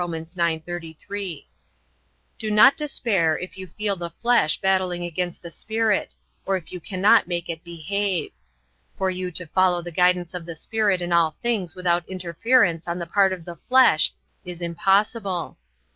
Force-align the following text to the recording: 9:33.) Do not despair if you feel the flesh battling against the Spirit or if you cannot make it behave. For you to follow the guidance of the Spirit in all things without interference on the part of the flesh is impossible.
9:33.) 0.01 1.45
Do 2.39 2.49
not 2.49 2.75
despair 2.75 3.37
if 3.37 3.55
you 3.55 3.67
feel 3.67 3.95
the 3.95 4.09
flesh 4.09 4.59
battling 4.59 5.03
against 5.03 5.43
the 5.43 5.51
Spirit 5.51 6.15
or 6.43 6.57
if 6.57 6.71
you 6.71 6.79
cannot 6.79 7.27
make 7.27 7.47
it 7.49 7.63
behave. 7.63 8.31
For 8.95 9.11
you 9.11 9.29
to 9.33 9.45
follow 9.45 9.83
the 9.83 9.91
guidance 9.91 10.33
of 10.33 10.47
the 10.47 10.55
Spirit 10.55 11.03
in 11.03 11.13
all 11.13 11.35
things 11.43 11.75
without 11.75 12.09
interference 12.09 12.87
on 12.87 12.97
the 12.97 13.05
part 13.05 13.31
of 13.31 13.45
the 13.45 13.57
flesh 13.57 14.11
is 14.43 14.59
impossible. 14.59 15.55